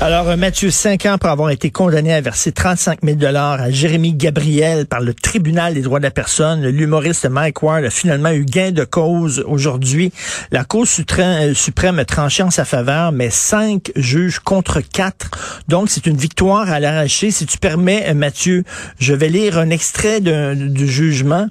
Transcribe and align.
Alors, 0.00 0.28
euh, 0.28 0.36
Mathieu, 0.36 0.70
cinq 0.70 1.06
ans 1.06 1.16
pour 1.16 1.30
avoir 1.30 1.50
été 1.50 1.70
condamné 1.70 2.12
à 2.12 2.20
verser 2.20 2.50
35 2.50 3.00
000 3.04 3.16
dollars 3.16 3.60
à 3.60 3.70
Jérémy 3.70 4.14
Gabriel 4.14 4.86
par 4.86 5.00
le 5.00 5.14
tribunal 5.14 5.74
des 5.74 5.82
droits 5.82 6.00
de 6.00 6.04
la 6.04 6.10
personne. 6.10 6.66
L'humoriste 6.66 7.28
Mike 7.28 7.62
Ward 7.62 7.84
a 7.84 7.90
finalement 7.90 8.30
eu 8.30 8.44
gain 8.44 8.72
de 8.72 8.84
cause 8.84 9.44
aujourd'hui. 9.46 10.12
La 10.50 10.64
Cour 10.64 10.88
suprême, 10.88 11.54
suprême 11.54 12.00
a 12.00 12.04
tranché 12.04 12.42
en 12.42 12.50
sa 12.50 12.64
faveur, 12.64 13.12
mais 13.12 13.30
cinq 13.30 13.92
juges 13.94 14.40
contre 14.40 14.80
quatre. 14.80 15.30
Donc, 15.68 15.88
c'est 15.88 16.06
une 16.06 16.16
victoire 16.16 16.68
à 16.70 16.80
l'arracher. 16.80 17.30
Si 17.30 17.46
tu 17.46 17.58
permets, 17.58 18.04
euh, 18.08 18.14
Mathieu, 18.14 18.64
je 18.98 19.14
vais 19.14 19.28
lire 19.28 19.56
un 19.58 19.70
extrait 19.70 20.20
du 20.20 20.88
jugement. 20.88 21.46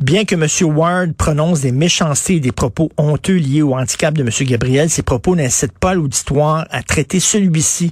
Bien 0.00 0.24
que 0.24 0.34
M. 0.34 0.76
Ward 0.76 1.12
prononce 1.12 1.60
des 1.60 1.72
méchancetés 1.72 2.36
et 2.36 2.40
des 2.40 2.52
propos 2.52 2.90
honteux 2.96 3.36
liés 3.36 3.62
au 3.62 3.74
handicap 3.74 4.12
de 4.14 4.22
M. 4.22 4.30
Gabriel, 4.40 4.90
ces 4.90 5.02
propos 5.02 5.36
n'incitent 5.36 5.78
pas 5.78 5.94
l'auditoire 5.94 6.66
à 6.70 6.82
traiter 6.82 7.20
celui-ci 7.20 7.91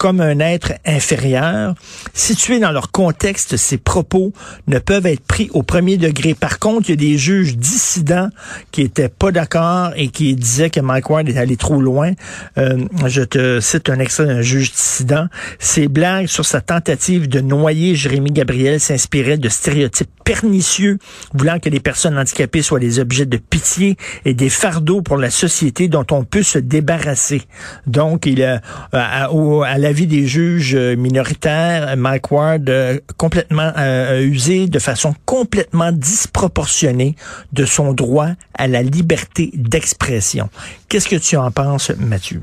comme 0.00 0.22
un 0.22 0.40
être 0.40 0.72
inférieur. 0.86 1.74
Situés 2.14 2.58
dans 2.58 2.72
leur 2.72 2.90
contexte, 2.90 3.58
ces 3.58 3.76
propos 3.76 4.32
ne 4.66 4.78
peuvent 4.78 5.04
être 5.04 5.20
pris 5.20 5.50
au 5.52 5.62
premier 5.62 5.98
degré. 5.98 6.32
Par 6.32 6.58
contre, 6.58 6.88
il 6.88 6.92
y 6.92 6.94
a 6.94 7.10
des 7.10 7.18
juges 7.18 7.58
dissidents 7.58 8.30
qui 8.70 8.80
étaient 8.80 9.10
pas 9.10 9.30
d'accord 9.30 9.92
et 9.96 10.08
qui 10.08 10.34
disaient 10.36 10.70
que 10.70 10.80
Mike 10.80 11.10
Ward 11.10 11.28
est 11.28 11.36
allé 11.36 11.58
trop 11.58 11.82
loin. 11.82 12.12
Euh, 12.56 12.78
je 13.08 13.20
te 13.20 13.60
cite 13.60 13.90
un 13.90 13.98
extrait 13.98 14.24
d'un 14.24 14.40
juge 14.40 14.72
dissident. 14.72 15.26
Ces 15.58 15.86
blagues 15.86 16.28
sur 16.28 16.46
sa 16.46 16.62
tentative 16.62 17.28
de 17.28 17.40
noyer 17.40 17.94
Jérémy 17.94 18.30
Gabriel 18.30 18.80
s'inspiraient 18.80 19.36
de 19.36 19.50
stéréotypes 19.50 20.08
pernicieux, 20.24 20.98
voulant 21.34 21.58
que 21.58 21.68
les 21.68 21.80
personnes 21.80 22.16
handicapées 22.16 22.62
soient 22.62 22.78
des 22.78 23.00
objets 23.00 23.26
de 23.26 23.36
pitié 23.36 23.98
et 24.24 24.32
des 24.32 24.48
fardeaux 24.48 25.02
pour 25.02 25.18
la 25.18 25.28
société 25.28 25.88
dont 25.88 26.06
on 26.10 26.24
peut 26.24 26.42
se 26.42 26.58
débarrasser. 26.58 27.42
Donc, 27.86 28.24
il 28.24 28.42
a, 28.42 28.62
à, 28.92 29.24
à 29.24 29.78
la 29.78 29.89
l'avis 29.90 30.06
des 30.06 30.24
juges 30.24 30.76
euh, 30.76 30.94
minoritaires, 30.94 31.96
Mike 31.96 32.30
Ward 32.30 32.70
euh, 32.70 33.00
complètement 33.16 33.72
euh, 33.76 34.20
usé 34.20 34.68
de 34.68 34.78
façon 34.78 35.14
complètement 35.26 35.90
disproportionnée 35.90 37.16
de 37.52 37.64
son 37.64 37.92
droit 37.92 38.28
à 38.56 38.68
la 38.68 38.82
liberté 38.82 39.50
d'expression. 39.52 40.48
Qu'est-ce 40.88 41.08
que 41.08 41.16
tu 41.16 41.36
en 41.36 41.50
penses, 41.50 41.90
Mathieu? 41.98 42.40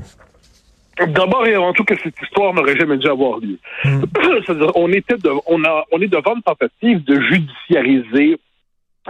D'abord 0.98 1.46
et 1.46 1.54
avant 1.54 1.72
tout 1.72 1.84
que 1.84 1.94
cette 2.02 2.20
histoire 2.22 2.52
n'aurait 2.52 2.76
jamais 2.76 2.98
dû 2.98 3.08
avoir 3.08 3.38
lieu. 3.38 3.58
Hmm. 3.82 4.02
On 4.74 4.92
était 4.92 5.14
on 5.46 5.64
a, 5.64 5.84
on 5.90 6.02
est 6.02 6.08
devant 6.08 6.34
une 6.36 6.42
tentative 6.42 7.02
de 7.04 7.18
judiciariser 7.18 8.38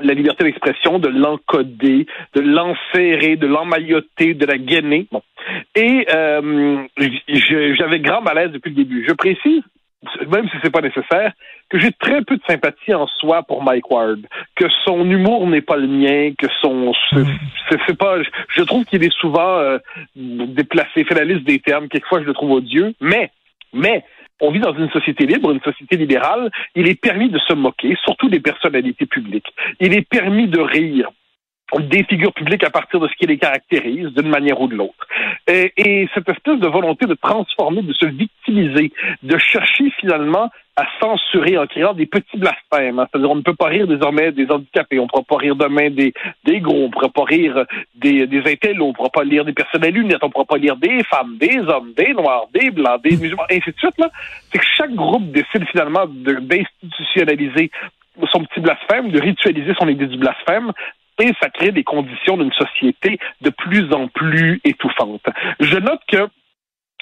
la 0.03 0.15
liberté 0.15 0.45
d'expression, 0.45 0.99
de 0.99 1.09
l'encoder, 1.09 2.07
de 2.35 2.41
l'enserrer, 2.41 3.37
de 3.37 3.47
l'emmailloter, 3.47 4.35
de 4.35 4.47
la 4.47 4.59
gainer. 4.59 5.07
Bon. 5.11 5.23
Et 5.75 6.07
euh, 6.13 6.87
j'avais 7.77 8.01
grand 8.01 8.23
malaise 8.23 8.51
depuis 8.53 8.71
le 8.71 8.77
début. 8.77 9.05
Je 9.09 9.15
précise, 9.15 9.63
même 10.29 10.49
si 10.49 10.57
c'est 10.63 10.73
pas 10.73 10.81
nécessaire, 10.81 11.33
que 11.69 11.79
j'ai 11.79 11.93
très 11.93 12.23
peu 12.23 12.37
de 12.37 12.43
sympathie 12.47 12.95
en 12.95 13.07
soi 13.07 13.43
pour 13.43 13.63
Mike 13.63 13.91
Ward, 13.91 14.21
que 14.57 14.67
son 14.85 15.09
humour 15.11 15.47
n'est 15.47 15.61
pas 15.61 15.77
le 15.77 15.87
mien, 15.87 16.33
que 16.39 16.47
son 16.61 16.93
c'est 17.13 17.99
pas, 17.99 18.17
je 18.49 18.63
trouve 18.63 18.85
qu'il 18.85 19.05
est 19.05 19.13
souvent 19.15 19.59
euh, 19.59 19.79
déplacé, 20.17 21.05
fait 21.05 21.15
la 21.15 21.25
liste 21.25 21.45
des 21.45 21.59
termes. 21.59 21.89
Quelquefois, 21.89 22.21
je 22.21 22.27
le 22.27 22.35
trouve 22.35 22.53
odieux, 22.53 22.95
mais 23.01 23.31
mais 23.73 24.03
on 24.41 24.51
vit 24.51 24.61
dans 24.61 24.75
une 24.75 24.91
société 24.91 25.27
libre, 25.27 25.51
une 25.51 25.61
société 25.61 25.97
libérale. 25.97 26.51
Il 26.75 26.89
est 26.89 27.01
permis 27.01 27.31
de 27.31 27.39
se 27.39 27.55
moquer, 27.55 27.97
surtout 28.05 28.29
des 28.29 28.41
personnalités 28.41 29.07
publiques. 29.07 29.53
Il 29.81 29.95
est 29.95 30.09
permis 30.09 30.49
de 30.49 30.61
rire 30.61 31.11
des 31.79 32.03
figures 32.05 32.33
publiques 32.33 32.65
à 32.65 32.71
partir 32.71 32.99
de 32.99 33.09
ce 33.09 33.15
qui 33.15 33.27
les 33.27 33.37
caractérise 33.37 34.09
d'une 34.15 34.29
manière 34.29 34.61
ou 34.61 34.69
de 34.69 34.75
l'autre. 34.75 35.07
Et, 35.47 35.73
et, 35.77 36.09
cette 36.15 36.29
espèce 36.29 36.59
de 36.59 36.67
volonté 36.67 37.07
de 37.07 37.15
transformer, 37.15 37.83
de 37.83 37.93
se 37.93 38.07
victimiser, 38.07 38.91
de 39.23 39.37
chercher 39.37 39.91
finalement 40.01 40.51
à 40.79 40.87
censurer 41.01 41.59
en 41.59 41.67
créant 41.67 41.93
des 41.93 42.07
petits 42.07 42.37
blasphèmes. 42.37 43.01
Hein. 43.01 43.07
C'est-à-dire, 43.11 43.31
on 43.33 43.35
ne 43.35 43.43
peut 43.43 43.55
pas 43.55 43.67
rire 43.67 43.89
désormais 43.89 44.31
des 44.31 44.49
handicapés, 44.49 45.01
on 45.01 45.05
ne 45.05 45.09
pourra 45.09 45.25
pas 45.25 45.37
rire 45.37 45.57
demain 45.57 45.91
des, 45.91 46.15
des 46.45 46.61
gros, 46.61 46.85
on 46.85 46.87
ne 46.87 46.93
pourra 46.93 47.09
pas 47.09 47.25
rire 47.25 47.65
des, 47.97 48.29
des 48.29 48.39
intellos, 48.39 48.85
on 48.85 48.89
ne 48.91 48.93
pourra 48.93 49.11
pas 49.11 49.25
lire 49.25 49.45
des 49.45 49.53
personnes 49.53 49.85
à 49.85 49.91
lunettes, 49.91 50.23
on 50.23 50.29
ne 50.29 50.33
pourra 50.33 50.45
pas 50.45 50.57
lire 50.57 50.77
des 50.77 51.03
femmes, 51.03 51.37
des 51.37 51.59
hommes, 51.59 51.93
des 51.97 52.13
noirs, 52.13 52.47
des 52.55 52.71
blancs, 52.71 53.03
des 53.03 53.17
musulmans, 53.17 53.43
et 53.51 53.57
ainsi 53.57 53.71
de 53.73 53.77
suite. 53.77 53.95
C'est 54.53 54.59
que 54.59 54.65
chaque 54.77 54.95
groupe 54.95 55.33
décide 55.33 55.67
finalement 55.69 56.07
d'institutionnaliser 56.07 57.73
son 58.31 58.45
petit 58.45 58.61
blasphème, 58.61 59.11
de 59.11 59.21
ritualiser 59.21 59.75
son 59.81 59.89
idée 59.89 60.07
du 60.07 60.17
blasphème, 60.17 60.71
et 61.21 61.33
ça 61.43 61.51
crée 61.51 61.73
des 61.73 61.83
conditions 61.83 62.37
d'une 62.37 62.53
société 62.53 63.19
de 63.41 63.51
plus 63.51 63.93
en 63.93 64.07
plus 64.07 64.61
étouffante. 64.63 65.27
Je 65.59 65.77
note 65.79 66.03
que 66.07 66.29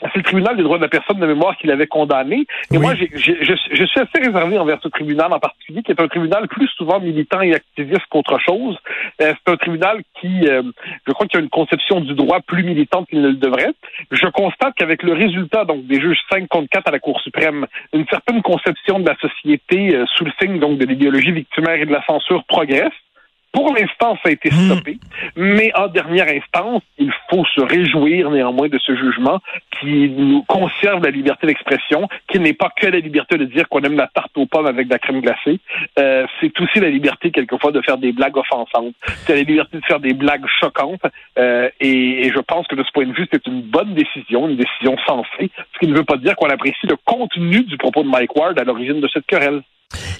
c'est 0.00 0.16
le 0.16 0.22
tribunal 0.22 0.56
des 0.56 0.62
droits 0.62 0.76
de 0.76 0.82
la 0.82 0.88
personne 0.88 1.18
de 1.18 1.26
mémoire 1.26 1.56
qui 1.56 1.66
l'avait 1.66 1.86
condamné. 1.86 2.46
Et 2.72 2.78
moi, 2.78 2.94
je, 2.94 3.06
suis 3.14 4.00
assez 4.00 4.18
réservé 4.18 4.58
envers 4.58 4.78
ce 4.82 4.88
tribunal 4.88 5.32
en 5.32 5.38
particulier, 5.38 5.82
qui 5.82 5.92
est 5.92 6.00
un 6.00 6.08
tribunal 6.08 6.48
plus 6.48 6.68
souvent 6.76 7.00
militant 7.00 7.40
et 7.40 7.54
activiste 7.54 8.02
qu'autre 8.10 8.38
chose. 8.38 8.76
Euh, 9.22 9.32
c'est 9.34 9.52
un 9.52 9.56
tribunal 9.56 10.02
qui, 10.20 10.46
euh, 10.48 10.62
je 11.06 11.12
crois 11.12 11.26
qu'il 11.26 11.40
a 11.40 11.42
une 11.42 11.48
conception 11.48 12.00
du 12.00 12.14
droit 12.14 12.40
plus 12.40 12.62
militante 12.62 13.08
qu'il 13.08 13.22
ne 13.22 13.28
le 13.28 13.36
devrait. 13.36 13.72
Je 14.10 14.26
constate 14.26 14.74
qu'avec 14.76 15.02
le 15.02 15.14
résultat 15.14 15.64
donc 15.64 15.86
des 15.86 16.00
juges 16.00 16.20
5 16.30 16.46
contre 16.48 16.68
4 16.68 16.88
à 16.88 16.90
la 16.90 16.98
Cour 16.98 17.20
suprême, 17.20 17.66
une 17.94 18.06
certaine 18.08 18.42
conception 18.42 19.00
de 19.00 19.08
la 19.08 19.16
société 19.16 19.94
euh, 19.94 20.04
sous 20.14 20.24
le 20.24 20.32
signe 20.40 20.58
donc 20.58 20.78
de 20.78 20.84
l'idéologie 20.84 21.32
victimaire 21.32 21.80
et 21.80 21.86
de 21.86 21.92
la 21.92 22.04
censure 22.04 22.44
progresse. 22.44 22.92
Pour 23.56 23.74
l'instant, 23.74 24.18
ça 24.22 24.28
a 24.28 24.32
été 24.32 24.50
hmm. 24.50 24.66
stoppé, 24.66 24.98
mais 25.34 25.72
en 25.74 25.88
dernière 25.88 26.28
instance, 26.28 26.82
il 26.98 27.10
faut 27.30 27.42
se 27.46 27.62
réjouir 27.62 28.30
néanmoins 28.30 28.68
de 28.68 28.78
ce 28.78 28.94
jugement 28.94 29.40
qui 29.80 30.10
nous 30.10 30.42
conserve 30.42 31.02
la 31.02 31.10
liberté 31.10 31.46
d'expression, 31.46 32.06
qui 32.28 32.38
n'est 32.38 32.52
pas 32.52 32.70
que 32.78 32.86
la 32.86 32.98
liberté 32.98 33.38
de 33.38 33.46
dire 33.46 33.66
qu'on 33.70 33.80
aime 33.80 33.96
la 33.96 34.08
tarte 34.08 34.36
aux 34.36 34.44
pommes 34.44 34.66
avec 34.66 34.88
de 34.88 34.92
la 34.92 34.98
crème 34.98 35.22
glacée, 35.22 35.58
euh, 35.98 36.26
c'est 36.38 36.60
aussi 36.60 36.80
la 36.80 36.90
liberté 36.90 37.30
quelquefois 37.30 37.72
de 37.72 37.80
faire 37.80 37.96
des 37.96 38.12
blagues 38.12 38.36
offensantes, 38.36 38.94
c'est 39.24 39.34
la 39.34 39.42
liberté 39.42 39.78
de 39.78 39.84
faire 39.86 40.00
des 40.00 40.12
blagues 40.12 40.44
choquantes, 40.60 41.06
euh, 41.38 41.70
et, 41.80 42.30
je 42.30 42.40
pense 42.40 42.66
que 42.66 42.74
de 42.74 42.84
ce 42.84 42.92
point 42.92 43.06
de 43.06 43.14
vue, 43.14 43.26
c'est 43.32 43.46
une 43.46 43.62
bonne 43.62 43.94
décision, 43.94 44.50
une 44.50 44.56
décision 44.56 44.98
sensée, 45.06 45.50
ce 45.72 45.78
qui 45.80 45.86
ne 45.86 45.96
veut 45.96 46.04
pas 46.04 46.18
dire 46.18 46.36
qu'on 46.36 46.50
apprécie 46.50 46.86
le 46.86 46.96
contenu 47.06 47.64
du 47.64 47.78
propos 47.78 48.02
de 48.02 48.08
Mike 48.08 48.36
Ward 48.36 48.58
à 48.60 48.64
l'origine 48.64 49.00
de 49.00 49.08
cette 49.08 49.24
querelle. 49.24 49.62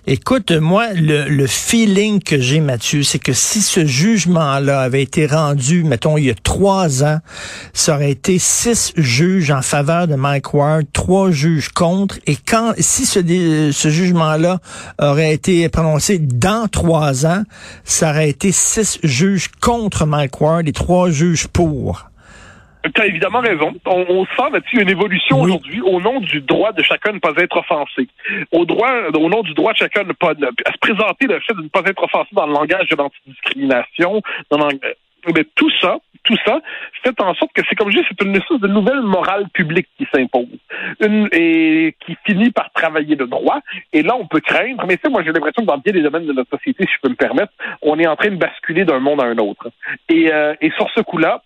Écoute, 0.06 0.52
moi, 0.52 0.92
le, 0.94 1.46
feeling 1.48 2.22
que 2.22 2.40
j'ai, 2.40 2.60
Mathieu, 2.60 3.02
c'est 3.02 3.18
que 3.18 3.32
si 3.32 3.60
ce 3.60 3.84
jugement-là 3.84 4.80
avait 4.80 5.02
été 5.02 5.26
rendu, 5.26 5.82
mettons, 5.82 6.16
il 6.16 6.26
y 6.26 6.30
a 6.30 6.34
trois 6.34 7.02
ans, 7.02 7.18
ça 7.72 7.96
aurait 7.96 8.12
été 8.12 8.38
six 8.38 8.92
juges 8.96 9.50
en 9.50 9.62
faveur 9.62 10.06
de 10.06 10.14
Mike 10.14 10.54
Ward, 10.54 10.86
trois 10.92 11.32
juges 11.32 11.70
contre, 11.70 12.20
et 12.26 12.36
quand, 12.36 12.74
si 12.78 13.04
ce, 13.04 13.20
ce 13.72 13.88
jugement-là 13.88 14.60
aurait 15.00 15.34
été 15.34 15.68
prononcé 15.68 16.18
dans 16.18 16.68
trois 16.68 17.26
ans, 17.26 17.42
ça 17.84 18.10
aurait 18.10 18.30
été 18.30 18.52
six 18.52 19.00
juges 19.02 19.48
contre 19.60 20.06
Mike 20.06 20.40
Ward 20.40 20.68
et 20.68 20.72
trois 20.72 21.10
juges 21.10 21.48
pour. 21.48 22.08
Tu 22.94 23.00
as 23.00 23.06
évidemment 23.06 23.40
raison. 23.40 23.74
On, 23.86 24.24
sent 24.24 24.50
là-dessus 24.52 24.80
une 24.80 24.90
évolution 24.90 25.40
aujourd'hui 25.40 25.80
au 25.80 26.00
nom 26.00 26.20
du 26.20 26.40
droit 26.40 26.72
de 26.72 26.82
chacun 26.82 27.10
de 27.10 27.16
ne 27.16 27.20
pas 27.20 27.32
être 27.38 27.56
offensé. 27.56 28.08
Au 28.52 28.64
droit, 28.64 28.90
au 29.14 29.28
nom 29.28 29.42
du 29.42 29.54
droit 29.54 29.72
de 29.72 29.78
chacun 29.78 30.02
de 30.02 30.08
ne 30.08 30.12
pas 30.12 30.30
à 30.30 30.72
se 30.72 30.78
présenter 30.78 31.26
le 31.26 31.40
fait 31.40 31.54
de 31.54 31.62
ne 31.62 31.68
pas 31.68 31.82
être 31.86 32.02
offensé 32.02 32.30
dans 32.32 32.46
le 32.46 32.52
langage 32.52 32.88
de 32.88 32.96
l'antidiscrimination. 32.96 34.22
Mais 35.34 35.44
tout 35.56 35.70
ça, 35.80 35.98
tout 36.22 36.36
ça 36.44 36.60
fait 37.02 37.20
en 37.22 37.34
sorte 37.34 37.52
que 37.52 37.62
c'est 37.68 37.76
comme 37.76 37.90
je 37.90 37.98
dis, 37.98 38.04
c'est 38.08 38.24
une 38.24 38.36
espèce 38.36 38.60
de 38.60 38.68
nouvelle 38.68 39.00
morale 39.02 39.48
publique 39.50 39.88
qui 39.96 40.06
s'impose 40.12 40.46
et 41.32 41.94
qui 42.04 42.16
finit 42.26 42.50
par 42.50 42.70
travailler 42.72 43.14
le 43.14 43.26
droit. 43.26 43.60
Et 43.92 44.02
là, 44.02 44.16
on 44.18 44.26
peut 44.26 44.40
craindre, 44.40 44.84
mais 44.86 44.96
tu 44.96 45.02
sais, 45.04 45.10
moi 45.10 45.22
j'ai 45.24 45.32
l'impression 45.32 45.62
que 45.62 45.66
dans 45.66 45.78
bien 45.78 45.92
des 45.92 46.02
domaines 46.02 46.26
de 46.26 46.32
notre 46.32 46.50
société, 46.50 46.84
si 46.84 46.92
je 46.94 47.00
peux 47.02 47.08
me 47.08 47.14
permettre, 47.14 47.52
on 47.82 47.98
est 47.98 48.06
en 48.06 48.16
train 48.16 48.30
de 48.30 48.36
basculer 48.36 48.84
d'un 48.84 48.98
monde 48.98 49.20
à 49.22 49.26
un 49.26 49.38
autre. 49.38 49.70
Et, 50.08 50.32
euh, 50.32 50.54
et 50.60 50.70
sur 50.72 50.90
ce 50.90 51.00
coup-là, 51.00 51.42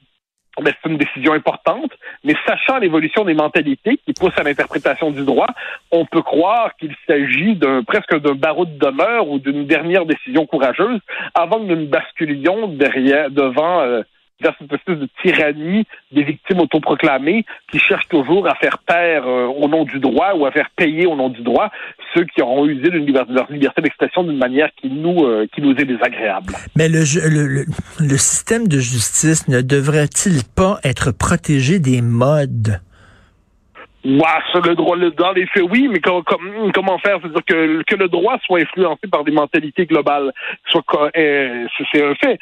c'est 0.67 0.89
une 0.89 0.99
décision 0.99 1.33
importante, 1.33 1.93
mais 2.25 2.35
sachant 2.47 2.79
l'évolution 2.79 3.25
des 3.25 3.35
mentalités 3.35 3.99
qui 4.05 4.13
poussent 4.13 4.39
à 4.39 4.43
l'interprétation 4.43 5.11
du 5.11 5.23
droit, 5.23 5.49
on 5.91 6.05
peut 6.05 6.23
croire 6.23 6.77
qu'il 6.77 6.95
s'agit 7.07 7.57
d'un 7.57 7.83
presque 7.83 8.17
d'un 8.21 8.35
barreau 8.35 8.65
d'honneur 8.65 9.29
ou 9.29 9.39
d'une 9.39 9.67
dernière 9.67 10.07
décision 10.07 10.47
courageuse 10.47 11.01
avant 11.35 11.59
que 11.61 11.65
nous 11.65 11.77
ne 11.77 11.87
basculions 11.87 12.69
derrière 12.69 13.31
devant 13.31 13.81
euh, 13.81 14.03
vers 14.41 14.55
cette 14.59 14.73
espèce 14.73 14.99
de 14.99 15.09
tyrannie 15.23 15.85
des 16.13 16.23
victimes 16.23 16.61
autoproclamées 16.61 17.45
qui 17.71 17.79
cherchent 17.79 18.09
toujours 18.09 18.49
à 18.49 18.55
faire 18.55 18.79
taire 18.87 19.27
euh, 19.27 19.47
au 19.47 19.69
nom 19.69 19.85
du 19.85 19.99
droit 19.99 20.35
ou 20.35 20.47
à 20.47 20.51
faire 20.51 20.71
payer 20.77 21.07
au 21.07 21.17
nom 21.17 21.29
du 21.29 21.43
droit 21.43 21.71
ceux 22.15 22.25
qui 22.25 22.43
auront 22.43 22.67
usé 22.67 22.91
de 22.91 23.33
leur 23.33 23.51
liberté 23.51 23.83
d'expression 23.83 24.25
d'une 24.25 24.39
manière 24.39 24.69
qui 24.81 24.89
nous 24.89 25.25
euh, 25.25 25.47
qui 25.55 25.61
nous 25.61 25.73
est 25.73 25.85
désagréable. 25.85 26.55
Mais 26.77 26.89
le, 26.89 27.05
le, 27.29 27.65
le 28.01 28.17
système 28.17 28.67
de 28.69 28.79
justice 28.79 29.49
ne 29.49 29.61
devrait-il 29.61 30.43
pas 30.45 30.79
être 30.85 31.13
protégé 31.13 31.79
des 31.79 32.03
modes? 32.03 32.81
Ouais, 34.03 34.25
sur 34.51 34.63
le 34.63 34.75
droit, 34.75 34.97
dans 34.97 35.33
les 35.33 35.45
faits, 35.47 35.65
oui, 35.71 35.87
mais 35.87 36.01
comment 36.01 36.99
faire? 36.99 37.19
C'est-à-dire 37.21 37.45
que, 37.45 37.83
que 37.83 37.97
le 37.97 38.09
droit 38.09 38.39
soit 38.47 38.61
influencé 38.61 39.07
par 39.09 39.25
des 39.25 39.31
mentalités 39.31 39.85
globales. 39.85 40.33
Soit, 40.71 40.83
euh, 41.19 41.67
c'est 41.93 42.03
un 42.03 42.15
fait. 42.15 42.39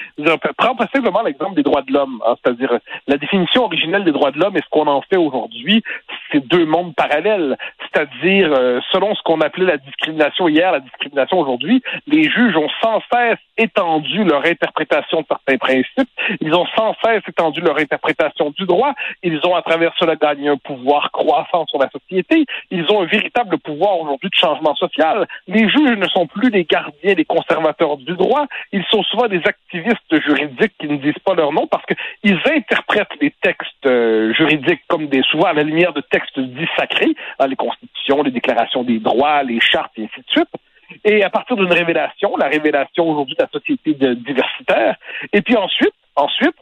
Prends 0.56 0.76
simplement 0.94 1.22
l'exemple 1.22 1.56
des 1.56 1.64
droits 1.64 1.82
de 1.82 1.93
l'homme. 1.93 2.22
Hein, 2.25 2.37
C'est-à-dire, 2.44 2.78
la 3.08 3.16
définition 3.16 3.64
originelle 3.64 4.05
des 4.05 4.12
droits 4.12 4.31
de 4.31 4.38
l'homme 4.38 4.56
et 4.56 4.60
ce 4.60 4.69
qu'on 4.70 4.87
en 4.87 5.02
fait 5.02 5.16
aujourd'hui, 5.16 5.82
c'est 6.31 6.46
deux 6.46 6.64
mondes 6.64 6.94
parallèles. 6.94 7.56
C'est-à-dire, 7.81 8.52
euh, 8.52 8.78
selon 8.93 9.16
ce 9.16 9.22
qu'on 9.22 9.40
appelait 9.40 9.66
la 9.66 9.78
discrimination 9.78 10.46
hier, 10.46 10.70
la 10.70 10.81
discrimination 10.81 11.40
aujourd'hui, 11.40 11.82
les 12.06 12.31
juges 12.31 12.56
ont 12.56 12.70
sans 12.81 13.02
cesse 13.12 13.38
étendu 13.56 14.22
leur 14.22 14.46
interprétation 14.46 15.22
de 15.22 15.26
certains 15.26 15.58
principes. 15.58 16.08
Ils 16.40 16.54
ont 16.54 16.66
sans 16.76 16.94
cesse 17.04 17.22
étendu 17.26 17.61
leur 17.62 17.78
interprétation 17.78 18.50
du 18.56 18.64
droit. 18.64 18.94
Ils 19.25 19.40
ont, 19.44 19.56
à 19.56 19.62
travers 19.62 19.93
cela, 19.99 20.14
gagné 20.14 20.50
un 20.50 20.56
pouvoir 20.56 21.11
croissant 21.11 21.47
sur 21.68 21.78
la 21.78 21.88
société. 21.90 22.44
Ils 22.70 22.90
ont 22.90 23.02
un 23.02 23.06
véritable 23.06 23.58
pouvoir 23.58 23.98
aujourd'hui 24.00 24.30
de 24.30 24.34
changement 24.34 24.74
social. 24.74 25.26
Les 25.46 25.68
juges 25.68 25.96
ne 25.96 26.06
sont 26.08 26.26
plus 26.26 26.50
les 26.50 26.64
gardiens, 26.64 27.14
les 27.14 27.24
conservateurs 27.24 27.96
du 27.96 28.14
droit. 28.14 28.46
Ils 28.72 28.84
sont 28.90 29.02
souvent 29.04 29.28
des 29.28 29.42
activistes 29.44 30.22
juridiques 30.22 30.74
qui 30.78 30.88
ne 30.88 30.96
disent 30.96 31.22
pas 31.24 31.34
leur 31.34 31.52
nom 31.52 31.66
parce 31.66 31.84
qu'ils 31.86 32.40
interprètent 32.46 33.16
les 33.20 33.32
textes 33.42 33.86
euh, 33.86 34.32
juridiques 34.34 34.82
comme 34.88 35.06
des 35.08 35.22
souvent 35.22 35.48
à 35.48 35.52
la 35.52 35.62
lumière 35.62 35.92
de 35.92 36.00
textes 36.00 36.38
dits 36.38 36.68
sacrés, 36.76 37.14
les 37.46 37.56
constitutions, 37.56 38.22
les 38.22 38.30
déclarations 38.30 38.84
des 38.84 38.98
droits, 38.98 39.42
les 39.42 39.60
chartes 39.60 39.92
et 39.96 40.04
ainsi 40.04 40.20
de 40.20 40.30
suite. 40.30 40.48
Et 41.04 41.22
à 41.22 41.30
partir 41.30 41.56
d'une 41.56 41.72
révélation, 41.72 42.36
la 42.36 42.48
révélation 42.48 43.10
aujourd'hui 43.10 43.36
de 43.36 43.42
la 43.42 43.48
société 43.50 43.94
diversitaire, 43.94 44.96
et 45.32 45.42
puis 45.42 45.56
ensuite, 45.56 45.92
ensuite, 46.16 46.56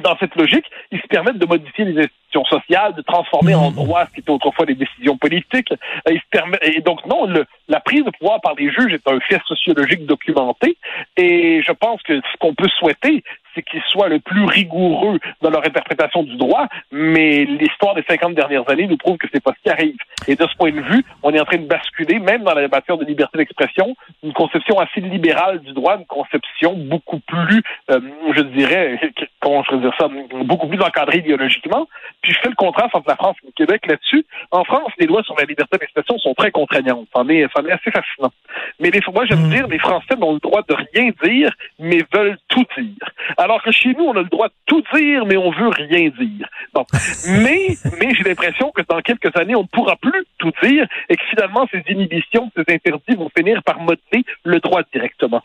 dans 0.00 0.16
cette 0.18 0.34
logique, 0.36 0.64
ils 0.90 1.00
se 1.00 1.06
permettent 1.06 1.38
de 1.38 1.46
modifier 1.46 1.84
les 1.84 1.98
institutions 1.98 2.44
sociales, 2.44 2.94
de 2.94 3.02
transformer 3.02 3.54
en 3.54 3.70
mmh. 3.70 3.74
droit 3.74 4.06
ce 4.06 4.12
qui 4.12 4.20
était 4.20 4.30
autrefois 4.30 4.66
des 4.66 4.74
décisions 4.74 5.16
politiques. 5.16 5.72
Ils 6.08 6.18
se 6.18 6.28
permettent, 6.30 6.62
et 6.62 6.80
donc 6.80 7.04
non, 7.06 7.26
le, 7.26 7.44
la 7.68 7.80
prise 7.80 8.04
de 8.04 8.10
pouvoir 8.10 8.40
par 8.40 8.54
les 8.54 8.70
juges 8.70 8.94
est 8.94 9.08
un 9.08 9.20
fait 9.20 9.40
sociologique 9.46 10.06
documenté. 10.06 10.76
Et 11.16 11.62
je 11.62 11.72
pense 11.72 12.02
que 12.02 12.16
ce 12.16 12.36
qu'on 12.38 12.54
peut 12.54 12.68
souhaiter, 12.78 13.22
c'est 13.54 13.62
qu'ils 13.62 13.82
soient 13.88 14.08
le 14.08 14.20
plus 14.20 14.44
rigoureux 14.44 15.18
dans 15.40 15.50
leur 15.50 15.64
interprétation 15.66 16.22
du 16.22 16.36
droit, 16.36 16.66
mais 16.90 17.44
l'histoire 17.44 17.94
des 17.94 18.04
50 18.08 18.34
dernières 18.34 18.68
années 18.68 18.86
nous 18.86 18.96
prouve 18.96 19.16
que 19.18 19.26
c'est 19.32 19.42
pas 19.42 19.52
ce 19.56 19.62
qui 19.62 19.70
arrive. 19.70 19.96
Et 20.28 20.36
de 20.36 20.46
ce 20.46 20.56
point 20.56 20.70
de 20.70 20.80
vue, 20.80 21.04
on 21.22 21.32
est 21.32 21.40
en 21.40 21.44
train 21.44 21.58
de 21.58 21.66
basculer, 21.66 22.18
même 22.18 22.42
dans 22.44 22.54
la 22.54 22.68
matière 22.68 22.96
de 22.96 23.04
liberté 23.04 23.38
d'expression, 23.38 23.96
une 24.22 24.32
conception 24.32 24.78
assez 24.78 25.00
libérale 25.00 25.60
du 25.60 25.72
droit, 25.72 25.96
une 25.98 26.06
conception 26.06 26.74
beaucoup 26.74 27.20
plus, 27.20 27.62
euh, 27.90 28.00
je 28.34 28.42
dirais, 28.42 29.00
comment 29.40 29.62
je 29.64 29.74
veux 29.74 29.80
dire 29.80 29.94
ça, 29.98 30.08
beaucoup 30.44 30.68
plus 30.68 30.80
encadrée 30.80 31.18
idéologiquement. 31.18 31.88
Puis 32.22 32.32
je 32.32 32.38
fais 32.38 32.48
le 32.48 32.54
contraste 32.54 32.94
entre 32.94 33.08
la 33.08 33.16
France 33.16 33.36
et 33.42 33.46
le 33.46 33.52
Québec 33.52 33.86
là-dessus. 33.86 34.24
En 34.50 34.64
France, 34.64 34.92
les 34.98 35.06
lois 35.06 35.22
sur 35.22 35.36
la 35.36 35.44
liberté 35.44 35.78
d'expression 35.78 36.18
sont 36.18 36.34
très 36.34 36.50
contraignantes. 36.50 37.08
Ça 37.12 37.20
en 37.20 37.28
est, 37.28 37.46
ça 37.54 37.62
en 37.62 37.66
est 37.66 37.72
assez 37.72 37.90
fascinant. 37.90 38.32
Mais 38.80 38.90
les, 38.90 39.00
moi, 39.12 39.26
j'aime 39.26 39.46
mmh. 39.46 39.50
dire, 39.50 39.66
les 39.66 39.78
Français 39.78 40.14
ont 40.20 40.34
le 40.34 40.38
droit 40.38 40.62
de 40.68 40.74
rien 40.74 41.10
dire, 41.24 41.50
mais 41.78 42.02
veulent 42.12 42.38
tout 42.48 42.64
dire. 42.76 43.06
Alors 43.42 43.60
que 43.60 43.72
chez 43.72 43.92
nous, 43.94 44.04
on 44.04 44.12
a 44.12 44.22
le 44.22 44.28
droit 44.28 44.46
de 44.46 44.54
tout 44.66 44.82
dire, 44.94 45.26
mais 45.26 45.36
on 45.36 45.50
veut 45.50 45.68
rien 45.68 46.10
dire. 46.10 46.48
Bon. 46.72 46.86
mais, 47.42 47.76
mais 47.98 48.14
j'ai 48.14 48.22
l'impression 48.22 48.70
que 48.70 48.82
dans 48.88 49.00
quelques 49.00 49.36
années, 49.36 49.56
on 49.56 49.62
ne 49.62 49.66
pourra 49.66 49.96
plus 49.96 50.24
tout 50.38 50.52
dire 50.62 50.86
et 51.08 51.16
que 51.16 51.24
finalement, 51.28 51.66
ces 51.72 51.82
inhibitions, 51.88 52.52
ces 52.54 52.72
interdits 52.72 53.16
vont 53.16 53.30
finir 53.36 53.60
par 53.64 53.80
modeler 53.80 54.24
le 54.44 54.60
droit 54.60 54.82
directement. 54.92 55.42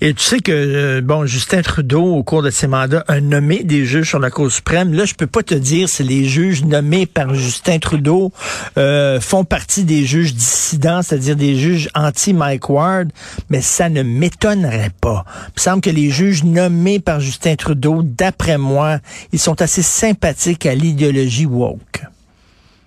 Et 0.00 0.14
tu 0.14 0.22
sais 0.22 0.38
que, 0.38 0.52
euh, 0.52 1.00
bon, 1.00 1.26
Justin 1.26 1.60
Trudeau, 1.62 2.04
au 2.04 2.22
cours 2.22 2.42
de 2.42 2.50
ses 2.50 2.68
mandats, 2.68 3.04
a 3.08 3.20
nommé 3.20 3.64
des 3.64 3.84
juges 3.84 4.08
sur 4.08 4.20
la 4.20 4.30
Cour 4.30 4.50
suprême. 4.50 4.92
Là, 4.92 5.04
je 5.04 5.14
peux 5.14 5.26
pas 5.26 5.42
te 5.42 5.54
dire 5.54 5.88
si 5.88 6.04
les 6.04 6.24
juges 6.24 6.64
nommés 6.64 7.06
par 7.06 7.34
Justin 7.34 7.80
Trudeau 7.80 8.32
euh, 8.76 9.20
font 9.20 9.44
partie 9.44 9.82
des 9.82 10.04
juges 10.04 10.34
dissidents, 10.34 11.02
c'est-à-dire 11.02 11.34
des 11.34 11.56
juges 11.56 11.88
anti-Mike 11.96 12.68
Ward, 12.68 13.10
mais 13.50 13.60
ça 13.60 13.88
ne 13.88 14.02
m'étonnerait 14.02 14.92
pas. 15.00 15.24
Il 15.48 15.52
me 15.56 15.60
semble 15.60 15.80
que 15.80 15.90
les 15.90 16.10
juges 16.10 16.44
nommés 16.44 17.00
par 17.00 17.18
Justin 17.18 17.56
Trudeau, 17.56 18.02
d'après 18.04 18.56
moi, 18.56 18.98
ils 19.32 19.40
sont 19.40 19.60
assez 19.60 19.82
sympathiques 19.82 20.64
à 20.66 20.76
l'idéologie 20.76 21.46
woke. 21.46 21.87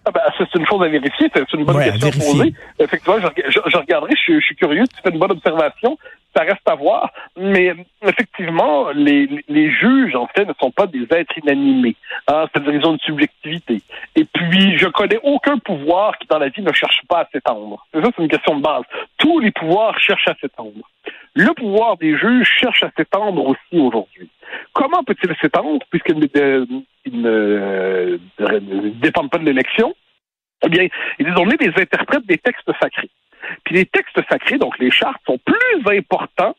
Ah 0.06 0.12
ben, 0.12 0.22
c'est 0.38 0.56
une 0.56 0.66
chose 0.66 0.82
à 0.82 0.88
vérifier, 0.88 1.30
c'est 1.34 1.54
une 1.54 1.64
bonne 1.64 1.84
question 1.84 2.08
à 2.08 2.12
poser. 2.12 2.54
Effectivement, 2.80 3.20
je, 3.20 3.52
je, 3.52 3.78
regarderai, 3.78 4.14
je, 4.16 4.40
je, 4.40 4.46
suis 4.46 4.56
curieux, 4.56 4.84
tu 4.88 5.02
fais 5.02 5.10
une 5.12 5.20
bonne 5.20 5.32
observation 5.32 5.98
ça 6.36 6.44
reste 6.44 6.68
à 6.68 6.76
voir. 6.76 7.12
Mais 7.38 7.74
effectivement, 8.06 8.90
les, 8.92 9.44
les 9.48 9.72
juges, 9.72 10.16
en 10.16 10.28
fait, 10.28 10.46
ne 10.46 10.54
sont 10.60 10.72
pas 10.72 10.88
des 10.88 11.04
êtres 11.12 11.38
inanimés. 11.38 11.96
Hein, 12.28 12.46
C'est-à-dire 12.52 12.74
ils 12.76 12.86
ont 12.86 12.94
une 12.94 13.00
subjectivité. 13.00 13.82
Et 14.16 14.26
puis, 14.26 14.78
je 14.78 14.88
connais 14.88 15.20
aucun 15.24 15.58
pouvoir 15.58 16.18
qui, 16.18 16.28
dans 16.28 16.40
la 16.40 16.50
vie, 16.50 16.62
ne 16.62 16.74
cherche 16.74 17.02
pas 17.08 17.22
à 17.22 17.30
s'étendre. 17.32 17.86
Ça, 17.94 18.02
c'est 18.04 18.24
une 18.24 18.30
question 18.30 18.58
de 18.58 18.62
base. 18.62 18.84
Tous 19.18 19.40
les 19.40 19.52
pouvoirs 19.52 19.98
cherchent 20.00 20.28
à 20.28 20.36
s'étendre. 20.40 20.90
Le 21.34 21.54
pouvoir 21.54 21.98
des 21.98 22.18
juges 22.18 22.50
cherche 22.60 22.84
à 22.84 22.92
s'étendre 22.98 23.46
aussi 23.46 23.80
aujourd'hui. 23.80 24.30
Comment 24.74 25.04
peut-il 25.04 25.34
s'étendre, 25.42 25.80
puisqu'il 25.90 26.20
ne, 26.20 26.66
dépendent 29.02 29.30
pas 29.30 29.38
de 29.38 29.46
l'élection? 29.46 29.96
Eh 30.64 30.70
bien, 30.70 30.88
ils 31.20 31.34
ont 31.38 31.46
mis 31.46 31.58
des 31.58 31.70
interprètes 31.70 32.26
des 32.26 32.38
textes 32.38 32.70
sacrés. 32.82 33.10
Puis 33.64 33.76
les 33.76 33.86
textes 33.86 34.20
sacrés, 34.30 34.58
donc 34.58 34.78
les 34.78 34.92
chartes, 34.92 35.22
sont 35.26 35.40
plus 35.40 35.98
importants 35.98 36.56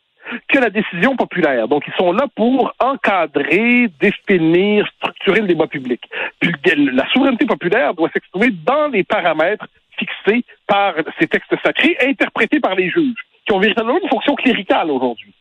que 0.48 0.58
la 0.58 0.70
décision 0.70 1.16
populaire. 1.16 1.68
Donc, 1.68 1.84
ils 1.86 1.94
sont 1.94 2.12
là 2.12 2.26
pour 2.34 2.72
encadrer, 2.80 3.88
définir, 4.00 4.88
structurer 4.96 5.40
le 5.40 5.48
débat 5.48 5.66
public. 5.66 6.00
Puis 6.40 6.52
la 6.92 7.06
souveraineté 7.10 7.44
populaire 7.44 7.94
doit 7.94 8.08
s'exprimer 8.10 8.50
dans 8.50 8.88
les 8.88 9.04
paramètres 9.04 9.66
fixés 9.98 10.44
par 10.66 10.94
ces 11.18 11.26
textes 11.26 11.54
sacrés, 11.62 11.96
interprétés 12.00 12.60
par 12.60 12.74
les 12.74 12.88
juges, 12.88 13.26
qui 13.52 13.56
ont 13.56 13.60
véritablement 13.60 13.98
une 14.02 14.08
fonction 14.08 14.34
cléricale 14.34 14.90
aujourd'hui. 14.90 15.32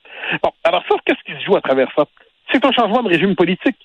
Bon, 0.43 0.51
alors 0.63 0.83
ça, 0.89 0.95
qu'est-ce 1.05 1.23
qui 1.23 1.39
se 1.39 1.45
joue 1.45 1.55
à 1.55 1.61
travers 1.61 1.87
ça? 1.95 2.05
C'est 2.51 2.63
un 2.65 2.71
changement 2.71 3.03
de 3.03 3.09
régime 3.09 3.35
politique 3.35 3.77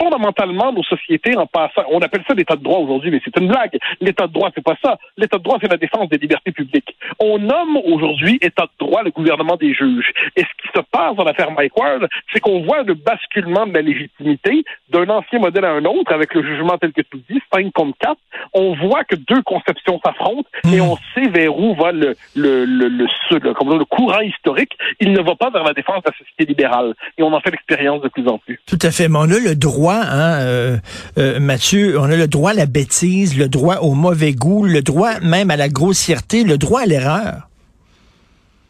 fondamentalement 0.00 0.72
nos 0.72 0.82
sociétés 0.84 1.36
en 1.36 1.46
passant. 1.46 1.82
On 1.90 2.00
appelle 2.00 2.22
ça 2.26 2.34
l'état 2.34 2.56
de 2.56 2.62
droit 2.62 2.78
aujourd'hui, 2.78 3.10
mais 3.10 3.20
c'est 3.24 3.36
une 3.36 3.48
blague. 3.48 3.76
L'état 4.00 4.26
de 4.26 4.32
droit, 4.32 4.50
c'est 4.54 4.64
pas 4.64 4.76
ça. 4.82 4.96
L'état 5.16 5.38
de 5.38 5.42
droit, 5.42 5.58
c'est 5.60 5.70
la 5.70 5.76
défense 5.76 6.08
des 6.08 6.18
libertés 6.18 6.52
publiques. 6.52 6.96
On 7.18 7.38
nomme 7.38 7.76
aujourd'hui 7.84 8.38
état 8.40 8.64
de 8.64 8.86
droit 8.86 9.02
le 9.02 9.10
gouvernement 9.10 9.56
des 9.56 9.74
juges. 9.74 10.12
Et 10.36 10.42
ce 10.42 10.62
qui 10.62 10.68
se 10.74 10.80
passe 10.92 11.16
dans 11.16 11.24
l'affaire 11.24 11.50
Mike 11.50 11.76
Ward, 11.76 12.08
c'est 12.32 12.40
qu'on 12.40 12.62
voit 12.62 12.82
le 12.82 12.94
basculement 12.94 13.66
de 13.66 13.74
la 13.74 13.82
légitimité 13.82 14.64
d'un 14.90 15.08
ancien 15.08 15.38
modèle 15.38 15.64
à 15.64 15.72
un 15.72 15.84
autre 15.84 16.12
avec 16.12 16.34
le 16.34 16.42
jugement 16.42 16.78
tel 16.78 16.92
que 16.92 17.02
tu 17.02 17.18
dis, 17.28 17.40
5 17.52 17.72
contre 17.72 17.96
4. 17.98 18.16
On 18.54 18.74
voit 18.74 19.04
que 19.04 19.16
deux 19.16 19.42
conceptions 19.42 20.00
s'affrontent 20.04 20.48
et 20.64 20.80
hmm. 20.80 20.82
on 20.82 20.96
sait 21.14 21.28
vers 21.28 21.56
où 21.58 21.74
va 21.74 21.92
le, 21.92 22.16
le, 22.34 22.64
le, 22.64 22.88
le, 22.88 23.06
le, 23.30 23.78
le 23.78 23.84
courant 23.84 24.20
historique. 24.20 24.72
Il 25.00 25.12
ne 25.12 25.20
va 25.20 25.34
pas 25.34 25.50
vers 25.50 25.64
la 25.64 25.72
défense 25.72 26.02
de 26.02 26.10
la 26.10 26.16
société 26.16 26.46
libérale. 26.46 26.94
Et 27.16 27.22
on 27.22 27.32
en 27.32 27.40
fait 27.40 27.50
l'expérience 27.50 28.00
de 28.02 28.08
plus 28.08 28.26
en 28.28 28.38
plus. 28.38 28.60
Tout 28.66 28.78
à 28.82 28.90
fait. 28.90 29.08
Mais 29.08 29.18
on 29.18 29.30
a 29.30 29.38
le 29.38 29.54
droit 29.54 30.00
hein, 30.02 30.40
euh, 30.40 30.76
euh, 31.18 31.40
Mathieu, 31.40 31.98
on 31.98 32.04
a 32.04 32.16
le 32.16 32.26
droit 32.26 32.50
à 32.52 32.54
la 32.54 32.66
bêtise, 32.66 33.38
le 33.38 33.48
droit 33.48 33.76
au 33.76 33.94
mauvais 33.94 34.32
goût, 34.32 34.64
le 34.64 34.82
droit 34.82 35.20
même 35.20 35.50
à 35.50 35.56
la 35.56 35.68
grossièreté, 35.68 36.44
le 36.44 36.58
droit 36.58 36.82
à 36.82 36.86
l'erreur. 36.86 37.48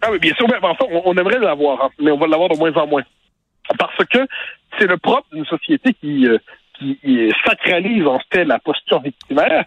Ah 0.01 0.09
oui, 0.13 0.19
bien 0.19 0.35
sûr, 0.35 0.47
mais 0.49 0.57
on, 1.05 1.17
aimerait 1.17 1.41
l'avoir, 1.41 1.85
hein, 1.85 1.91
mais 2.01 2.11
on 2.13 2.19
va 2.19 2.27
l'avoir 2.29 2.49
de 2.51 2.57
moins 2.57 2.73
en 2.75 2.87
moins. 2.87 3.03
Parce 3.79 4.05
que 4.11 4.19
c'est 4.79 4.87
le 4.87 4.97
propre 4.97 5.27
d'une 5.33 5.47
société 5.47 5.95
qui, 5.95 6.27
euh, 6.27 6.39
qui 6.79 7.33
sacralise 7.45 8.07
en 8.07 8.21
fait 8.33 8.45
la 8.45 8.59
posture 8.59 9.01
victimaire, 9.01 9.65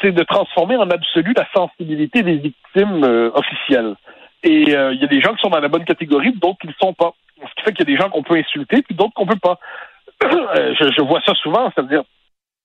c'est 0.00 0.12
de 0.12 0.22
transformer 0.24 0.76
en 0.76 0.90
absolu 0.90 1.32
la 1.36 1.46
sensibilité 1.54 2.22
des 2.22 2.36
victimes 2.36 3.04
officielles. 3.34 3.94
Et 4.42 4.62
il 4.62 5.00
y 5.00 5.04
a 5.04 5.06
des 5.06 5.20
gens 5.20 5.34
qui 5.34 5.40
sont 5.40 5.50
dans 5.50 5.60
la 5.60 5.68
bonne 5.68 5.84
catégorie, 5.84 6.32
d'autres 6.32 6.58
qui 6.60 6.66
ne 6.68 6.72
sont 6.80 6.94
pas. 6.94 7.12
Ce 7.40 7.54
qui 7.54 7.62
fait 7.64 7.72
qu'il 7.72 7.88
y 7.88 7.92
a 7.92 7.96
des 7.96 8.02
gens 8.02 8.10
qu'on 8.10 8.22
peut 8.22 8.36
insulter, 8.36 8.82
puis 8.82 8.94
d'autres 8.94 9.14
qu'on 9.14 9.26
peut 9.26 9.38
pas. 9.40 9.58
Euh, 10.56 10.74
je, 10.74 11.02
vois 11.02 11.20
ça 11.24 11.32
souvent, 11.34 11.70
c'est-à-dire 11.72 12.02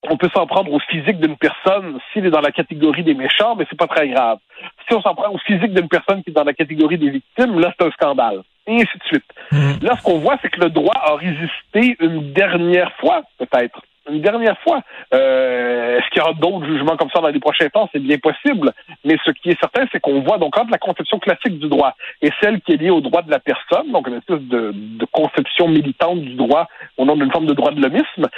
on 0.09 0.17
peut 0.17 0.29
s'en 0.33 0.47
prendre 0.47 0.71
au 0.73 0.79
physique 0.79 1.19
d'une 1.19 1.37
personne 1.37 1.99
s'il 2.11 2.25
est 2.25 2.31
dans 2.31 2.41
la 2.41 2.51
catégorie 2.51 3.03
des 3.03 3.13
méchants, 3.13 3.55
mais 3.55 3.65
c'est 3.69 3.77
pas 3.77 3.87
très 3.87 4.09
grave. 4.09 4.39
Si 4.87 4.93
on 4.93 5.01
s'en 5.01 5.15
prend 5.15 5.29
au 5.29 5.37
physique 5.39 5.73
d'une 5.73 5.87
personne 5.87 6.23
qui 6.23 6.29
est 6.29 6.33
dans 6.33 6.43
la 6.43 6.53
catégorie 6.53 6.97
des 6.97 7.09
victimes, 7.09 7.59
là 7.59 7.73
c'est 7.77 7.85
un 7.85 7.91
scandale. 7.91 8.41
Et 8.65 8.75
ainsi 8.75 8.97
de 8.97 9.03
suite. 9.05 9.25
Mmh. 9.51 9.85
Là, 9.85 9.95
ce 9.97 10.03
qu'on 10.03 10.19
voit, 10.19 10.37
c'est 10.41 10.49
que 10.49 10.61
le 10.61 10.69
droit 10.69 10.95
a 10.95 11.15
résisté 11.15 11.97
une 11.99 12.31
dernière 12.31 12.93
fois, 12.93 13.23
peut-être, 13.37 13.81
une 14.09 14.21
dernière 14.21 14.57
fois. 14.59 14.81
Euh, 15.13 15.97
est-ce 15.97 16.09
qu'il 16.09 16.19
y 16.19 16.21
aura 16.21 16.33
d'autres 16.33 16.65
jugements 16.65 16.97
comme 16.97 17.09
ça 17.13 17.21
dans 17.21 17.27
les 17.27 17.39
prochains 17.39 17.69
temps? 17.69 17.89
C'est 17.91 17.99
bien 17.99 18.17
possible. 18.17 18.71
Mais 19.03 19.17
ce 19.25 19.31
qui 19.31 19.49
est 19.49 19.59
certain, 19.59 19.85
c'est 19.91 19.99
qu'on 19.99 20.21
voit 20.21 20.37
donc 20.37 20.57
entre 20.57 20.71
la 20.71 20.77
conception 20.77 21.19
classique 21.19 21.59
du 21.59 21.67
droit 21.67 21.95
et 22.21 22.29
celle 22.41 22.61
qui 22.61 22.73
est 22.73 22.77
liée 22.77 22.89
au 22.89 23.01
droit 23.01 23.21
de 23.21 23.31
la 23.31 23.39
personne, 23.39 23.91
donc 23.91 24.07
une 24.07 24.15
espèce 24.15 24.41
de, 24.41 24.71
de 24.73 25.05
conception 25.11 25.67
militante 25.67 26.21
du 26.21 26.35
droit 26.35 26.67
au 26.97 27.05
nom 27.05 27.15
d'une 27.15 27.31
forme 27.31 27.45
de 27.45 27.53
droit 27.53 27.71
de 27.71 27.81
l'homisme, 27.81 28.29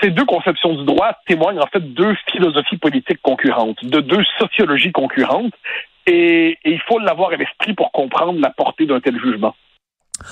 ces 0.00 0.10
deux 0.10 0.24
conceptions 0.24 0.74
du 0.74 0.84
droit 0.84 1.12
témoignent 1.26 1.60
en 1.60 1.66
fait 1.66 1.80
de 1.80 1.88
deux 1.88 2.14
philosophies 2.30 2.78
politiques 2.78 3.22
concurrentes, 3.22 3.84
de 3.84 4.00
deux 4.00 4.22
sociologies 4.38 4.92
concurrentes, 4.92 5.54
et, 6.06 6.58
et 6.64 6.70
il 6.70 6.80
faut 6.88 6.98
l'avoir 6.98 7.30
à 7.30 7.36
l'esprit 7.36 7.74
pour 7.74 7.90
comprendre 7.92 8.38
la 8.40 8.50
portée 8.50 8.86
d'un 8.86 9.00
tel 9.00 9.18
jugement. 9.20 9.54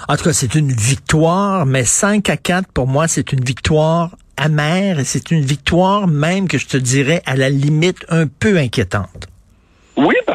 En 0.09 0.17
tout 0.17 0.25
cas, 0.25 0.33
c'est 0.33 0.55
une 0.55 0.73
victoire, 0.73 1.67
mais 1.67 1.85
5 1.85 2.29
à 2.31 2.37
4, 2.37 2.73
pour 2.73 2.87
moi, 2.87 3.07
c'est 3.09 3.33
une 3.33 3.45
victoire 3.45 4.17
amère 4.37 4.99
et 4.99 5.05
c'est 5.05 5.31
une 5.31 5.43
victoire 5.43 6.07
même 6.07 6.49
que 6.49 6.59
je 6.59 6.67
te 6.67 6.77
dirais 6.77 7.23
à 7.27 7.37
la 7.37 7.51
limite 7.51 8.05
un 8.09 8.27
peu 8.27 8.57
inquiétante. 8.57 9.29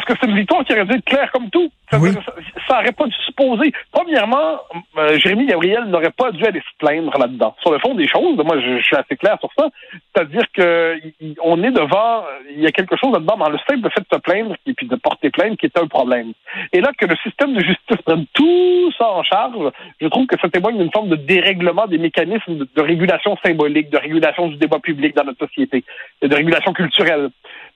Que 0.10 0.16
c'est 0.20 0.28
une 0.28 0.38
victoire 0.38 0.66
qui 0.66 0.74
aurait 0.74 0.86
dû 0.86 0.96
être 0.96 1.06
claire 1.06 1.32
comme 1.32 1.52
tout. 1.52 1.70
Ça 1.92 2.00
n'aurait 2.00 2.92
pas 2.92 3.06
dû 3.06 3.16
se 3.28 3.32
poser. 3.34 3.72
Premièrement, 3.92 4.60
euh, 4.98 5.20
Jérémy 5.20 5.46
Gabriel 5.46 5.84
n'aurait 5.86 6.10
pas 6.10 6.32
dû 6.32 6.44
aller 6.44 6.62
se 6.62 6.78
plaindre 6.80 7.16
là-dedans. 7.16 7.56
Sur 7.62 7.72
le 7.72 7.78
fond 7.78 7.94
des 7.94 8.08
choses, 8.08 8.36
moi, 8.38 8.60
je, 8.60 8.82
suis 8.82 8.96
assez 8.96 9.16
clair 9.16 9.38
sur 9.40 9.52
ça. 9.56 9.68
C'est-à-dire 9.92 10.46
que 10.52 11.00
on 11.44 11.62
est 11.62 11.70
devant, 11.70 12.24
il 12.50 12.60
y 12.60 12.66
a 12.66 12.72
quelque 12.72 12.96
chose 12.98 13.14
là-dedans 13.14 13.38
dans 13.38 13.50
le 13.50 13.60
simple 13.70 13.88
fait 13.92 14.02
de 14.02 14.08
se 14.12 14.20
plaindre 14.20 14.56
et 14.66 14.74
puis 14.74 14.88
de 14.88 14.96
porter 14.96 15.30
plainte 15.30 15.60
qui 15.60 15.68
est 15.68 15.78
un 15.78 15.86
problème. 15.86 16.34
Et 16.74 16.82
là, 16.82 16.90
que 16.98 17.06
le 17.06 17.16
système 17.18 17.54
de 17.54 17.60
justice 17.60 18.02
prenne 18.04 18.26
tout 18.34 18.92
ça 18.98 19.12
en 19.12 19.22
charge, 19.22 19.72
je 20.02 20.08
trouve 20.08 20.26
que 20.26 20.40
ça 20.42 20.50
témoigne 20.50 20.80
d'une 20.80 20.92
forme 20.92 21.10
de 21.10 21.18
dérèglement 21.18 21.86
des 21.86 22.00
mécanismes 22.00 22.58
de, 22.58 22.68
de 22.76 22.82
régulation 22.82 23.38
symbolique, 23.46 23.92
de 23.92 24.00
régulation 24.00 24.48
du 24.48 24.58
débat 24.58 24.80
public 24.80 25.16
dans 25.16 25.24
notre 25.24 25.46
société, 25.48 25.84
et 26.24 26.28
de 26.28 26.36
régulation 26.36 26.74
culturelle. 26.74 27.30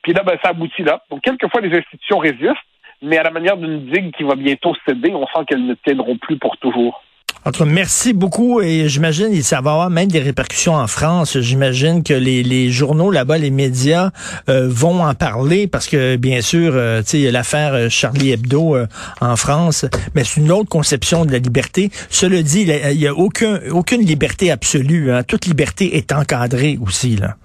Puis 0.04 0.14
là, 0.14 0.22
ben, 0.24 0.38
ça 0.44 0.50
aboutit 0.50 0.84
là. 0.84 1.02
Donc, 1.10 1.22
quelquefois, 1.22 1.62
les 1.62 1.76
institutions 1.76 2.20
résistent, 2.20 2.58
mais 3.02 3.18
à 3.18 3.24
la 3.24 3.32
manière 3.32 3.58
d'une 3.58 3.86
digue 3.90 4.14
qui 4.16 4.24
va 4.24 4.36
bientôt 4.36 4.76
céder, 4.88 5.14
on 5.14 5.26
sent 5.28 5.46
qu'elles 5.48 5.66
ne 5.66 5.74
tiendront 5.74 6.18
plus 6.18 6.38
pour 6.38 6.58
toujours. 6.58 7.02
Entre 7.46 7.66
merci 7.66 8.14
beaucoup 8.14 8.62
et 8.62 8.88
j'imagine 8.88 9.34
ça 9.42 9.60
va 9.60 9.72
avoir 9.72 9.90
même 9.90 10.10
des 10.10 10.22
répercussions 10.22 10.76
en 10.76 10.88
France. 10.88 11.38
J'imagine 11.40 12.02
que 12.02 12.14
les, 12.14 12.42
les 12.42 12.70
journaux 12.70 13.12
là-bas, 13.12 13.38
les 13.38 13.52
médias 13.52 14.12
euh, 14.48 14.70
vont 14.70 15.04
en 15.04 15.14
parler 15.14 15.68
parce 15.68 15.88
que 15.88 16.16
bien 16.16 16.40
sûr, 16.40 16.72
euh, 16.74 17.02
tu 17.02 17.24
sais, 17.24 17.32
l'affaire 17.32 17.74
euh, 17.74 17.90
Charlie 17.90 18.32
Hebdo 18.32 18.78
en 19.20 19.36
France, 19.36 19.86
mais 20.16 20.24
c'est 20.24 20.40
une 20.40 20.54
autre 20.54 20.70
conception 20.70 21.26
de 21.26 21.34
la 21.34 21.40
liberté. 21.40 21.90
Cela 22.10 22.42
dit, 22.44 22.62
il 22.62 22.98
n'y 22.98 23.08
a, 23.08 23.14
aucun, 23.14 23.60
aucune 23.72 24.06
liberté 24.06 24.50
absolue. 24.50 25.12
Hein. 25.12 25.24
Toute 25.24 25.46
liberté 25.46 25.98
est 25.98 26.14
encadrée 26.14 26.78
aussi 26.82 27.18
là. 27.18 27.36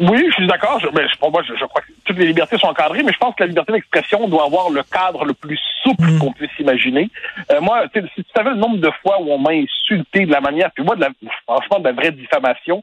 Oui, 0.00 0.24
je 0.28 0.32
suis 0.34 0.46
d'accord. 0.46 0.80
Je, 0.80 0.88
mais 0.88 1.06
je, 1.08 1.30
moi, 1.30 1.42
je, 1.46 1.54
je, 1.54 1.64
crois 1.64 1.82
que 1.82 1.92
toutes 2.04 2.18
les 2.18 2.26
libertés 2.26 2.58
sont 2.58 2.68
encadrées, 2.68 3.02
mais 3.02 3.12
je 3.12 3.18
pense 3.18 3.34
que 3.34 3.42
la 3.42 3.48
liberté 3.48 3.72
d'expression 3.72 4.26
doit 4.28 4.44
avoir 4.44 4.70
le 4.70 4.82
cadre 4.82 5.24
le 5.24 5.34
plus 5.34 5.60
souple 5.82 6.10
mm. 6.10 6.18
qu'on 6.18 6.32
puisse 6.32 6.58
imaginer. 6.58 7.10
Euh, 7.50 7.60
moi, 7.60 7.84
si 7.94 8.22
tu 8.22 8.30
savais 8.34 8.50
le 8.50 8.56
nombre 8.56 8.78
de 8.78 8.90
fois 9.02 9.20
où 9.20 9.30
on 9.30 9.38
m'a 9.38 9.52
insulté 9.52 10.26
de 10.26 10.32
la 10.32 10.40
manière, 10.40 10.70
puis 10.72 10.84
moi, 10.84 10.96
de 10.96 11.02
la, 11.02 11.10
franchement, 11.46 11.78
de 11.78 11.84
la 11.84 11.92
vraie 11.92 12.12
diffamation, 12.12 12.82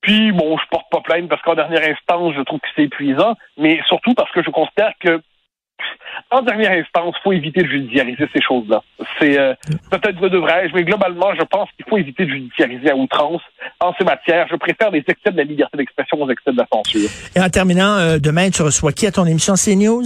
puis 0.00 0.32
bon, 0.32 0.58
je 0.58 0.68
porte 0.68 0.90
pas 0.90 1.00
plainte 1.00 1.28
parce 1.28 1.40
qu'en 1.42 1.54
dernière 1.54 1.88
instance, 1.88 2.34
je 2.36 2.42
trouve 2.42 2.60
que 2.60 2.68
c'est 2.76 2.84
épuisant, 2.84 3.36
mais 3.56 3.80
surtout 3.86 4.14
parce 4.14 4.30
que 4.32 4.42
je 4.42 4.50
considère 4.50 4.92
que 5.00 5.22
en 6.30 6.42
dernière 6.42 6.72
instance, 6.72 7.14
il 7.18 7.22
faut 7.22 7.32
éviter 7.32 7.62
de 7.62 7.68
judiciariser 7.68 8.28
ces 8.34 8.40
choses-là. 8.42 8.82
C'est 9.18 9.38
euh, 9.38 9.54
peut-être 9.90 10.20
de 10.20 10.28
devrais 10.28 10.68
mais 10.74 10.84
globalement, 10.84 11.34
je 11.34 11.44
pense 11.44 11.68
qu'il 11.76 11.84
faut 11.88 11.98
éviter 11.98 12.24
de 12.24 12.30
judiciariser 12.30 12.90
à 12.90 12.96
outrance 12.96 13.42
en 13.80 13.92
ces 13.98 14.04
matières. 14.04 14.46
Je 14.50 14.56
préfère 14.56 14.90
les 14.90 15.04
excès 15.06 15.30
de 15.30 15.36
la 15.36 15.44
liberté 15.44 15.76
d'expression 15.76 16.20
aux 16.20 16.30
excès 16.30 16.52
de 16.52 16.58
la 16.58 16.66
censure. 16.72 17.08
Et 17.36 17.40
en 17.40 17.48
terminant, 17.48 17.96
euh, 17.96 18.18
demain, 18.18 18.50
tu 18.50 18.62
reçois 18.62 18.92
qui 18.92 19.06
à 19.06 19.12
ton 19.12 19.26
émission 19.26 19.54
CNews? 19.54 20.04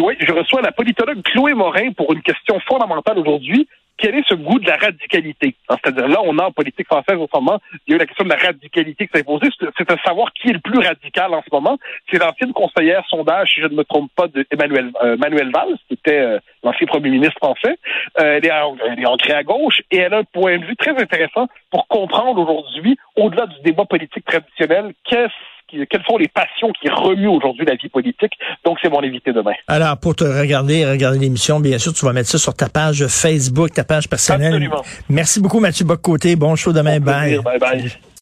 Oui, 0.00 0.14
je 0.18 0.32
reçois 0.32 0.60
la 0.60 0.72
politologue 0.72 1.22
Chloé 1.22 1.54
Morin 1.54 1.92
pour 1.92 2.12
une 2.12 2.22
question 2.22 2.58
fondamentale 2.66 3.18
aujourd'hui 3.18 3.68
quel 3.98 4.14
est 4.16 4.28
ce 4.28 4.34
goût 4.34 4.58
de 4.58 4.66
la 4.66 4.76
radicalité? 4.76 5.54
C'est-à-dire, 5.68 6.08
là, 6.08 6.18
on 6.24 6.38
a 6.38 6.44
en 6.44 6.52
politique 6.52 6.86
française 6.86 7.16
en 7.16 7.26
ce 7.32 7.38
moment, 7.38 7.60
il 7.86 7.90
y 7.90 7.92
a 7.92 7.96
eu 7.96 7.98
la 7.98 8.06
question 8.06 8.24
de 8.24 8.30
la 8.30 8.36
radicalité 8.36 9.06
qui 9.06 9.12
s'est 9.16 9.24
posée. 9.24 9.48
C'est 9.78 9.88
de 9.88 9.96
savoir 10.04 10.32
qui 10.32 10.50
est 10.50 10.54
le 10.54 10.60
plus 10.60 10.78
radical 10.78 11.32
en 11.34 11.42
ce 11.42 11.48
moment. 11.52 11.78
C'est 12.10 12.18
l'ancienne 12.18 12.52
conseillère 12.52 13.04
sondage, 13.08 13.52
si 13.54 13.60
je 13.60 13.66
ne 13.66 13.74
me 13.74 13.84
trompe 13.84 14.10
pas, 14.16 14.28
de 14.28 14.44
Emmanuel, 14.50 14.90
euh, 15.02 15.16
Manuel 15.16 15.50
Valls, 15.52 15.76
qui 15.88 15.94
était 15.94 16.18
euh, 16.18 16.38
l'ancien 16.62 16.86
premier 16.86 17.10
ministre 17.10 17.38
français. 17.38 17.78
Euh, 18.20 18.38
elle, 18.38 18.46
est, 18.46 18.52
elle 18.86 19.00
est 19.00 19.06
ancrée 19.06 19.34
à 19.34 19.42
gauche 19.42 19.82
et 19.90 19.98
elle 19.98 20.14
a 20.14 20.18
un 20.18 20.24
point 20.24 20.58
de 20.58 20.64
vue 20.64 20.76
très 20.76 21.00
intéressant 21.00 21.48
pour 21.70 21.86
comprendre 21.88 22.40
aujourd'hui, 22.40 22.96
au-delà 23.16 23.46
du 23.46 23.60
débat 23.62 23.84
politique 23.84 24.24
traditionnel, 24.24 24.92
qu'est-ce 25.04 25.51
quelles 25.90 26.04
sont 26.08 26.16
les 26.16 26.28
passions 26.28 26.70
qui 26.80 26.88
remuent 26.88 27.28
aujourd'hui 27.28 27.64
la 27.66 27.74
vie 27.74 27.88
politique. 27.88 28.32
Donc, 28.64 28.78
c'est 28.82 28.90
mon 28.90 29.02
invité 29.02 29.32
demain. 29.32 29.52
Alors, 29.68 29.98
pour 29.98 30.14
te 30.14 30.24
regarder, 30.24 30.86
regarder 30.86 31.18
l'émission, 31.18 31.60
bien 31.60 31.78
sûr, 31.78 31.92
tu 31.92 32.04
vas 32.04 32.12
mettre 32.12 32.28
ça 32.28 32.38
sur 32.38 32.54
ta 32.54 32.68
page 32.68 33.06
Facebook, 33.06 33.72
ta 33.72 33.84
page 33.84 34.08
personnelle. 34.08 34.54
Absolument. 34.54 34.82
Merci 35.08 35.40
beaucoup, 35.40 35.60
Mathieu 35.60 35.84
Boccoté. 35.84 36.36
Bon 36.36 36.56
show 36.56 36.72
demain. 36.72 37.00
bye. 37.00 37.38
Bye 37.42 37.58
bye. 37.58 37.92